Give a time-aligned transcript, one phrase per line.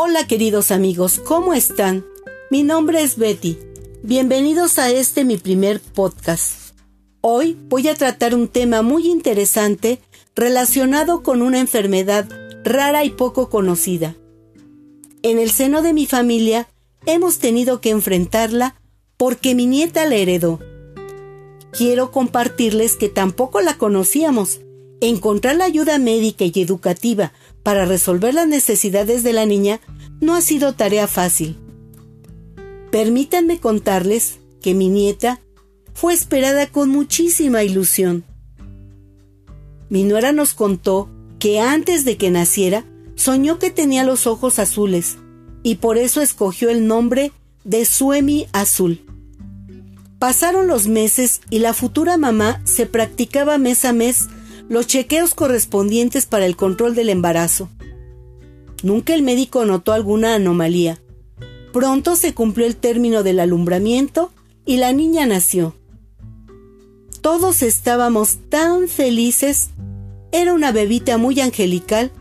[0.00, 2.06] Hola queridos amigos, ¿cómo están?
[2.52, 3.58] Mi nombre es Betty.
[4.04, 6.72] Bienvenidos a este mi primer podcast.
[7.20, 9.98] Hoy voy a tratar un tema muy interesante
[10.36, 12.28] relacionado con una enfermedad
[12.62, 14.14] rara y poco conocida.
[15.24, 16.68] En el seno de mi familia
[17.04, 18.80] hemos tenido que enfrentarla
[19.16, 20.60] porque mi nieta la heredó.
[21.72, 24.60] Quiero compartirles que tampoco la conocíamos.
[25.00, 27.32] Encontrar la ayuda médica y educativa
[27.68, 29.78] para resolver las necesidades de la niña
[30.22, 31.58] no ha sido tarea fácil.
[32.90, 35.42] Permítanme contarles que mi nieta
[35.92, 38.24] fue esperada con muchísima ilusión.
[39.90, 42.86] Mi nuera nos contó que antes de que naciera
[43.16, 45.18] soñó que tenía los ojos azules
[45.62, 47.32] y por eso escogió el nombre
[47.64, 49.04] de Suemi Azul.
[50.18, 54.28] Pasaron los meses y la futura mamá se practicaba mes a mes
[54.68, 57.68] los chequeos correspondientes para el control del embarazo.
[58.82, 61.00] Nunca el médico notó alguna anomalía.
[61.72, 64.32] Pronto se cumplió el término del alumbramiento
[64.64, 65.74] y la niña nació.
[67.20, 69.70] Todos estábamos tan felices.
[70.30, 72.12] Era una bebita muy angelical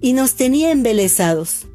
[0.00, 1.66] y nos tenía embelesados.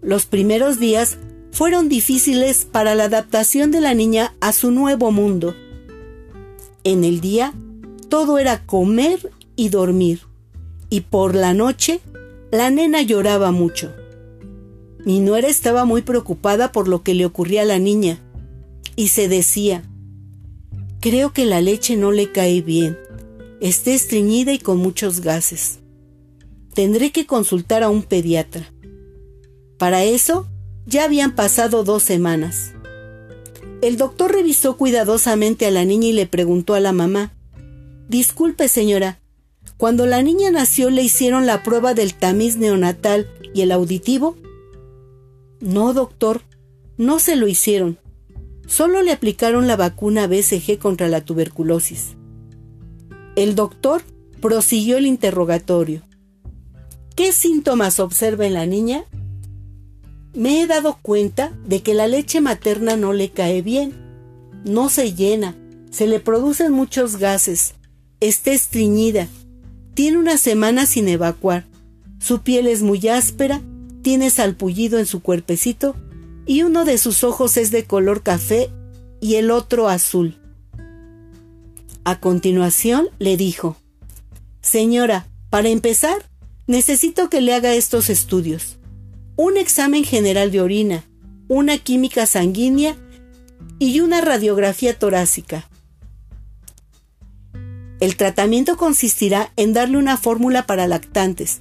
[0.00, 1.18] Los primeros días
[1.52, 5.54] fueron difíciles para la adaptación de la niña a su nuevo mundo.
[6.82, 7.54] En el día,
[8.12, 10.20] todo era comer y dormir,
[10.90, 12.02] y por la noche
[12.50, 13.90] la nena lloraba mucho.
[15.06, 18.20] Mi nuera estaba muy preocupada por lo que le ocurría a la niña
[18.96, 19.88] y se decía,
[21.00, 22.98] creo que la leche no le cae bien,
[23.62, 25.78] está estreñida y con muchos gases.
[26.74, 28.74] Tendré que consultar a un pediatra.
[29.78, 30.46] Para eso
[30.84, 32.74] ya habían pasado dos semanas.
[33.80, 37.32] El doctor revisó cuidadosamente a la niña y le preguntó a la mamá,
[38.08, 39.20] Disculpe señora,
[39.76, 44.36] cuando la niña nació le hicieron la prueba del tamiz neonatal y el auditivo.
[45.60, 46.42] No, doctor,
[46.96, 47.98] no se lo hicieron.
[48.66, 52.16] Solo le aplicaron la vacuna BCG contra la tuberculosis.
[53.34, 54.02] El doctor
[54.40, 56.02] prosiguió el interrogatorio.
[57.16, 59.04] ¿Qué síntomas observa en la niña?
[60.34, 63.92] Me he dado cuenta de que la leche materna no le cae bien.
[64.64, 65.56] No se llena,
[65.90, 67.74] se le producen muchos gases,
[68.26, 69.28] está estreñida
[69.94, 71.66] tiene una semana sin evacuar.
[72.18, 73.60] Su piel es muy áspera,
[74.02, 75.96] tiene salpullido en su cuerpecito
[76.46, 78.70] y uno de sus ojos es de color café
[79.20, 80.38] y el otro azul.
[82.04, 83.76] A continuación le dijo,
[84.60, 86.28] Señora, para empezar,
[86.66, 88.78] necesito que le haga estos estudios.
[89.36, 91.04] Un examen general de orina,
[91.48, 92.96] una química sanguínea
[93.78, 95.68] y una radiografía torácica.
[98.02, 101.60] El tratamiento consistirá en darle una fórmula para lactantes.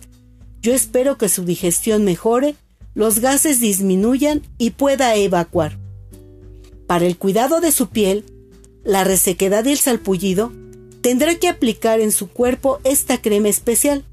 [0.59, 2.55] Yo espero que su digestión mejore,
[2.95, 5.77] los gases disminuyan y pueda evacuar.
[6.87, 8.25] Para el cuidado de su piel,
[8.83, 10.51] la resequedad y el salpullido,
[11.01, 14.03] tendrá que aplicar en su cuerpo esta crema especial.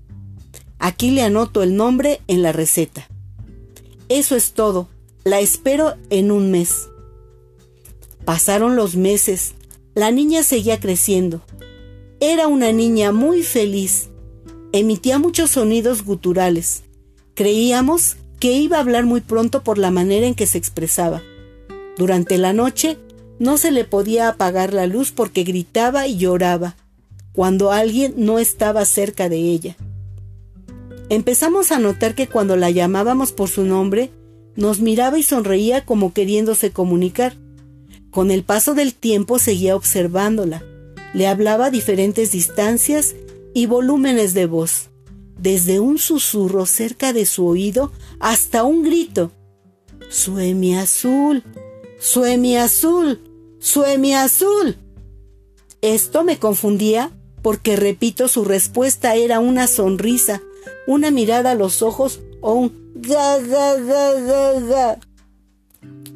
[0.79, 3.09] Aquí le anoto el nombre en la receta.
[4.11, 4.91] Eso es todo.
[5.25, 6.91] La espero en un mes.
[8.27, 9.55] Pasaron los meses.
[9.95, 11.41] La niña seguía creciendo.
[12.21, 14.09] Era una niña muy feliz.
[14.73, 16.83] Emitía muchos sonidos guturales.
[17.35, 21.23] Creíamos que iba a hablar muy pronto por la manera en que se expresaba.
[21.97, 22.99] Durante la noche
[23.39, 26.75] no se le podía apagar la luz porque gritaba y lloraba
[27.33, 29.77] cuando alguien no estaba cerca de ella.
[31.11, 34.11] Empezamos a notar que cuando la llamábamos por su nombre,
[34.57, 37.37] nos miraba y sonreía como queriéndose comunicar.
[38.11, 40.65] Con el paso del tiempo seguía observándola
[41.15, 43.15] le hablaba a diferentes distancias
[43.55, 44.91] y volúmenes de voz,
[45.39, 49.33] desde un susurro cerca de su oído hasta un grito.
[50.11, 51.43] Suemi azul,
[51.99, 53.21] suemi azul,
[53.59, 54.77] suemi azul.
[55.81, 57.11] Esto me confundía
[57.43, 60.43] porque, repito, su respuesta era una sonrisa,
[60.87, 64.99] una mirada a los ojos o un ga ga ga ga ga.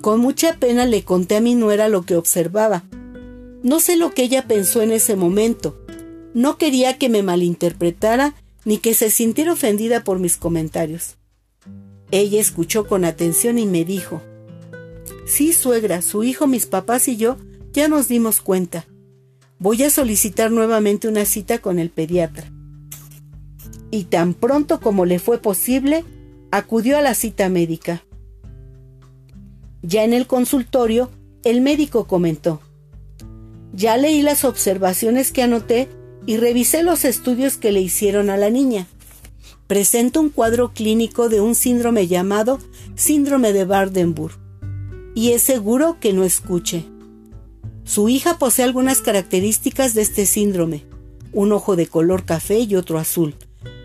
[0.00, 2.82] Con mucha pena le conté a mi nuera lo que observaba.
[3.62, 5.78] No sé lo que ella pensó en ese momento.
[6.34, 11.16] No quería que me malinterpretara ni que se sintiera ofendida por mis comentarios.
[12.10, 14.20] Ella escuchó con atención y me dijo,
[15.26, 17.36] Sí, suegra, su hijo, mis papás y yo
[17.72, 18.86] ya nos dimos cuenta.
[19.58, 22.50] Voy a solicitar nuevamente una cita con el pediatra.
[23.90, 26.04] Y tan pronto como le fue posible,
[26.50, 28.04] acudió a la cita médica.
[29.82, 31.10] Ya en el consultorio,
[31.44, 32.60] el médico comentó,
[33.72, 35.88] ya leí las observaciones que anoté
[36.26, 38.86] y revisé los estudios que le hicieron a la niña.
[39.66, 42.58] presenta un cuadro clínico de un síndrome llamado
[42.94, 44.32] síndrome de Bardenburg
[45.14, 46.84] y es seguro que no escuche.
[47.84, 50.84] Su hija posee algunas características de este síndrome,
[51.32, 53.34] un ojo de color café y otro azul,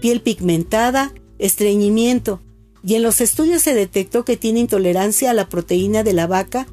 [0.02, 2.42] piel pigmentada, estreñimiento,
[2.84, 6.68] y en los estudios se detectó que tiene intolerancia a la proteína de la vaca,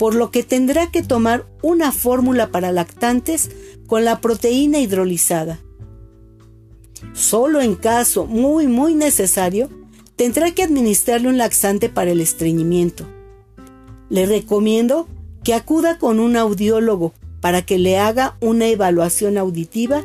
[0.00, 3.50] por lo que tendrá que tomar una fórmula para lactantes
[3.86, 5.60] con la proteína hidrolizada.
[7.12, 9.68] Solo en caso muy muy necesario,
[10.16, 13.06] tendrá que administrarle un laxante para el estreñimiento.
[14.08, 15.06] Le recomiendo
[15.44, 17.12] que acuda con un audiólogo
[17.42, 20.02] para que le haga una evaluación auditiva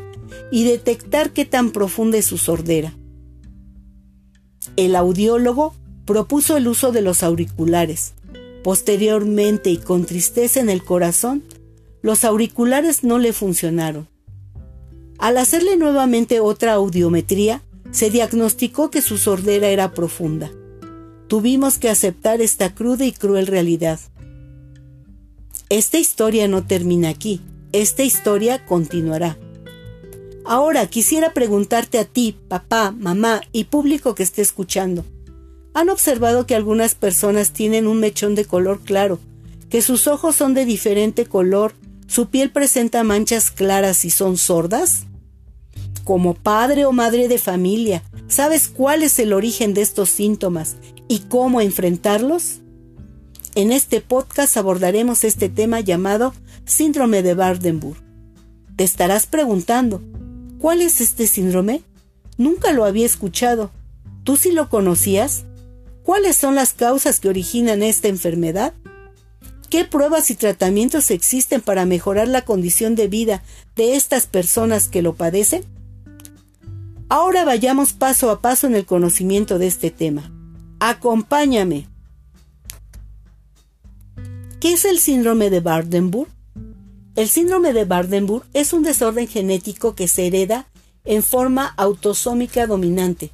[0.51, 2.93] y detectar qué tan profunda es su sordera.
[4.75, 8.13] El audiólogo propuso el uso de los auriculares.
[8.65, 11.43] Posteriormente y con tristeza en el corazón,
[12.01, 14.07] los auriculares no le funcionaron.
[15.19, 20.49] Al hacerle nuevamente otra audiometría, se diagnosticó que su sordera era profunda.
[21.27, 23.99] Tuvimos que aceptar esta cruda y cruel realidad.
[25.69, 27.41] Esta historia no termina aquí,
[27.71, 29.37] esta historia continuará.
[30.43, 35.05] Ahora quisiera preguntarte a ti, papá, mamá y público que esté escuchando.
[35.75, 39.19] ¿Han observado que algunas personas tienen un mechón de color claro,
[39.69, 41.75] que sus ojos son de diferente color,
[42.07, 45.03] su piel presenta manchas claras y son sordas?
[46.05, 50.77] Como padre o madre de familia, ¿sabes cuál es el origen de estos síntomas
[51.09, 52.61] y cómo enfrentarlos?
[53.53, 56.33] En este podcast abordaremos este tema llamado
[56.63, 57.97] síndrome de Bardenburg.
[58.77, 60.01] Te estarás preguntando,
[60.57, 61.83] ¿Cuál es este síndrome?
[62.37, 63.71] Nunca lo había escuchado.
[64.23, 65.43] ¿Tú sí lo conocías?
[66.05, 68.75] ¿Cuáles son las causas que originan esta enfermedad?
[69.71, 73.41] ¿Qué pruebas y tratamientos existen para mejorar la condición de vida
[73.75, 75.65] de estas personas que lo padecen?
[77.09, 80.31] Ahora vayamos paso a paso en el conocimiento de este tema.
[80.79, 81.87] Acompáñame.
[84.59, 86.29] ¿Qué es el síndrome de Bardenburg?
[87.15, 90.67] El síndrome de Bardenburg es un desorden genético que se hereda
[91.03, 93.31] en forma autosómica dominante.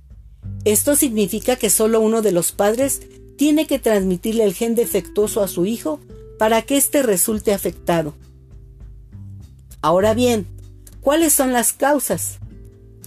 [0.65, 3.01] Esto significa que solo uno de los padres
[3.37, 5.99] tiene que transmitirle el gen defectuoso a su hijo
[6.37, 8.13] para que éste resulte afectado.
[9.81, 10.45] Ahora bien,
[11.01, 12.37] ¿cuáles son las causas?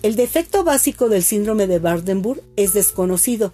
[0.03, 3.53] El defecto básico del síndrome de Bardenburg es desconocido,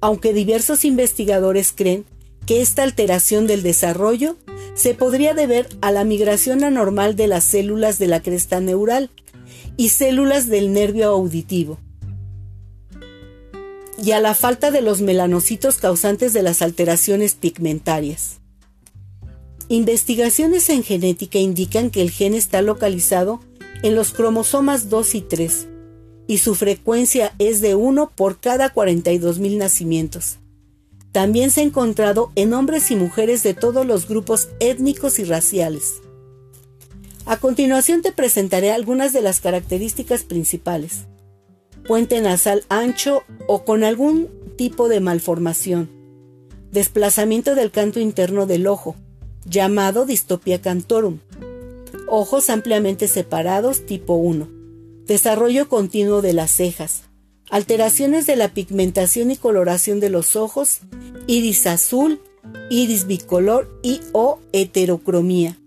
[0.00, 2.04] aunque diversos investigadores creen
[2.46, 4.36] que esta alteración del desarrollo
[4.74, 9.10] se podría deber a la migración anormal de las células de la cresta neural
[9.76, 11.78] y células del nervio auditivo,
[14.02, 18.40] y a la falta de los melanocitos causantes de las alteraciones pigmentarias.
[19.68, 23.40] Investigaciones en genética indican que el gen está localizado
[23.82, 25.68] en los cromosomas 2 y 3,
[26.26, 30.38] y su frecuencia es de 1 por cada 42.000 nacimientos.
[31.12, 36.00] También se ha encontrado en hombres y mujeres de todos los grupos étnicos y raciales.
[37.24, 41.06] A continuación te presentaré algunas de las características principales.
[41.86, 45.90] Puente nasal ancho o con algún tipo de malformación.
[46.70, 48.96] Desplazamiento del canto interno del ojo,
[49.44, 51.18] llamado distopia cantorum.
[52.08, 54.48] Ojos ampliamente separados tipo 1.
[55.06, 57.02] Desarrollo continuo de las cejas
[57.52, 60.80] alteraciones de la pigmentación y coloración de los ojos,
[61.26, 62.18] iris azul,
[62.70, 65.58] iris bicolor y o heterocromía.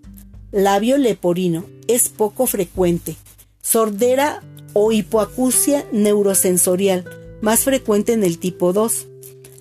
[0.52, 3.18] Labio leporino es poco frecuente.
[3.62, 4.42] Sordera
[4.78, 7.06] o hipoacusia neurosensorial,
[7.42, 9.08] más frecuente en el tipo 2.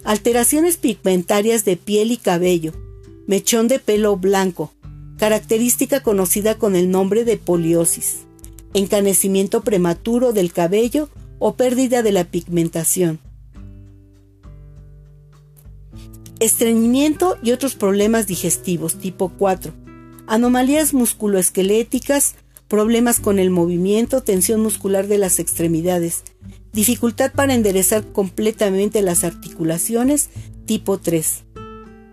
[0.03, 2.73] Alteraciones pigmentarias de piel y cabello.
[3.29, 4.73] Mechón de pelo blanco,
[5.17, 8.23] característica conocida con el nombre de poliosis.
[8.75, 13.21] Encanecimiento prematuro del cabello o pérdida de la pigmentación.
[16.41, 19.73] Estreñimiento y otros problemas digestivos tipo 4.
[20.27, 22.35] Anomalías musculoesqueléticas,
[22.75, 26.25] problemas con el movimiento, tensión muscular de las extremidades,
[26.73, 30.31] dificultad para enderezar completamente las articulaciones
[30.67, 31.45] tipo 3.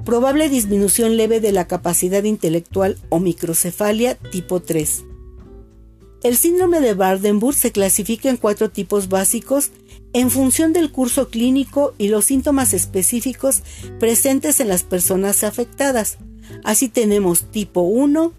[0.05, 5.03] Probable disminución leve de la capacidad intelectual o microcefalia tipo 3.
[6.21, 9.71] El síndrome de Bardenburg se clasifica en cuatro tipos básicos
[10.13, 13.63] en función del curso clínico y los síntomas específicos
[13.99, 16.19] presentes en las personas afectadas.
[16.63, 18.31] Así tenemos tipo 1,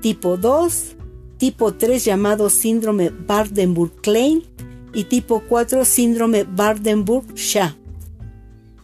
[0.00, 0.96] tipo 2,
[1.38, 4.44] tipo 3 llamado síndrome Bardenburg-Klein
[4.92, 7.76] y tipo 4 síndrome Bardenburg-Shah.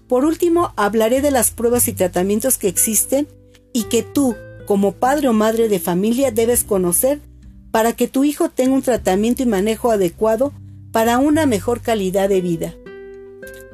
[0.08, 3.26] Por último, hablaré de las pruebas y tratamientos que existen
[3.72, 7.20] y que tú, como padre o madre de familia, debes conocer
[7.70, 10.52] para que tu hijo tenga un tratamiento y manejo adecuado
[10.92, 12.74] para una mejor calidad de vida.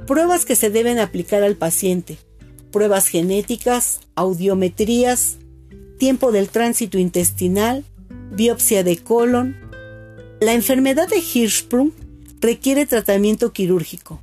[0.07, 2.17] Pruebas que se deben aplicar al paciente.
[2.73, 5.37] Pruebas genéticas, audiometrías,
[5.99, 7.85] tiempo del tránsito intestinal,
[8.31, 9.57] biopsia de colon.
[10.41, 11.93] La enfermedad de Hirschsprung
[12.41, 14.23] requiere tratamiento quirúrgico.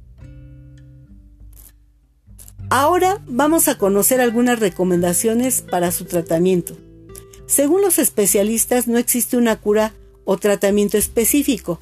[2.70, 6.78] Ahora vamos a conocer algunas recomendaciones para su tratamiento.
[7.46, 9.94] Según los especialistas, no existe una cura
[10.26, 11.80] o tratamiento específico.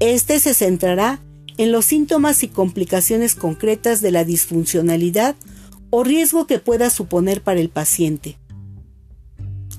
[0.00, 1.22] Este se centrará
[1.56, 5.34] en los síntomas y complicaciones concretas de la disfuncionalidad
[5.90, 8.36] o riesgo que pueda suponer para el paciente.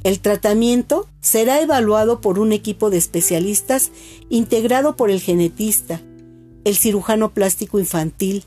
[0.04, 3.92] El tratamiento será evaluado por un equipo de especialistas
[4.30, 6.02] integrado por el genetista,
[6.64, 8.46] el cirujano plástico infantil,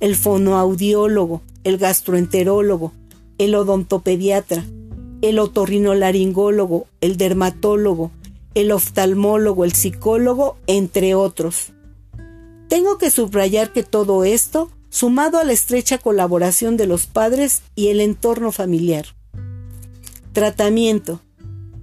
[0.00, 2.92] el fonoaudiólogo, el gastroenterólogo,
[3.38, 4.64] el odontopediatra,
[5.22, 8.10] el otorrinolaringólogo, el dermatólogo,
[8.54, 11.72] el oftalmólogo, el psicólogo, entre otros.
[12.68, 17.88] Tengo que subrayar que todo esto, sumado a la estrecha colaboración de los padres y
[17.88, 19.06] el entorno familiar,
[20.32, 21.20] Tratamiento.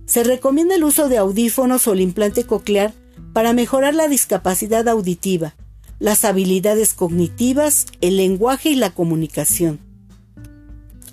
[0.08, 2.96] Se recomienda el uso de audífonos o el implante coclear
[3.32, 5.56] para mejorar la discapacidad auditiva,
[6.00, 9.80] las habilidades cognitivas, el lenguaje y la comunicación.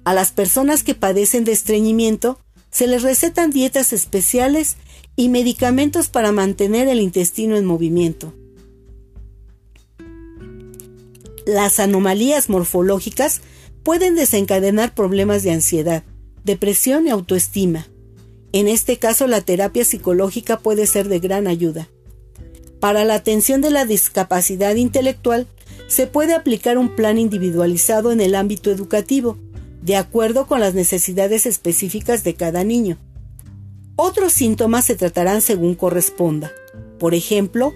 [0.05, 2.41] A las personas que padecen de estreñimiento
[2.71, 4.77] se les recetan dietas especiales
[5.15, 8.33] y medicamentos para mantener el intestino en movimiento.
[11.45, 13.43] Las anomalías morfológicas
[13.83, 16.03] pueden desencadenar problemas de ansiedad,
[16.47, 17.89] depresión y autoestima.
[18.53, 21.89] En este caso, la terapia psicológica puede ser de gran ayuda.
[22.81, 25.49] Para la atención de la discapacidad intelectual,
[25.89, 29.37] se puede aplicar un plan individualizado en el ámbito educativo,
[29.83, 32.97] de acuerdo con las necesidades específicas de cada niño.
[33.97, 36.53] Otros síntomas se tratarán según corresponda.
[37.01, 37.75] Por ejemplo,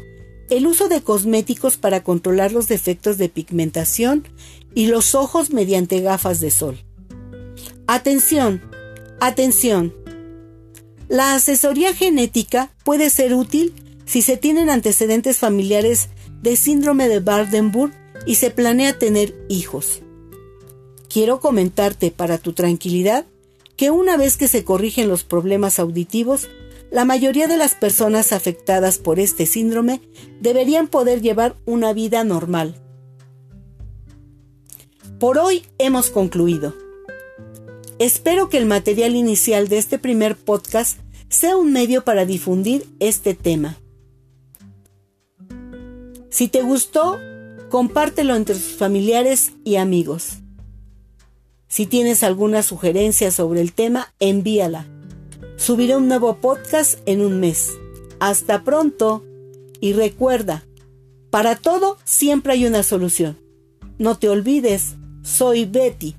[0.48, 4.28] el uso de cosméticos para controlar los defectos de pigmentación
[4.76, 6.78] y los ojos mediante gafas de sol.
[7.92, 8.62] Atención,
[9.18, 9.92] atención.
[11.08, 16.08] La asesoría genética puede ser útil si se tienen antecedentes familiares
[16.40, 17.92] de síndrome de Bardenburg
[18.26, 20.02] y se planea tener hijos.
[21.08, 23.26] Quiero comentarte para tu tranquilidad
[23.76, 26.48] que una vez que se corrigen los problemas auditivos,
[26.92, 30.00] la mayoría de las personas afectadas por este síndrome
[30.40, 32.76] deberían poder llevar una vida normal.
[35.18, 36.72] Por hoy hemos concluido.
[38.00, 43.34] Espero que el material inicial de este primer podcast sea un medio para difundir este
[43.34, 43.76] tema.
[46.30, 47.18] Si te gustó,
[47.68, 50.38] compártelo entre tus familiares y amigos.
[51.68, 54.86] Si tienes alguna sugerencia sobre el tema, envíala.
[55.58, 57.70] Subiré un nuevo podcast en un mes.
[58.18, 59.26] Hasta pronto.
[59.78, 60.64] Y recuerda,
[61.28, 63.36] para todo siempre hay una solución.
[63.98, 66.16] No te olvides, soy Betty.